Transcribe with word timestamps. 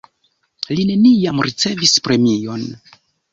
Li 0.77 0.85
neniam 0.91 1.43
ricevis 1.49 1.93
premion. 2.09 2.67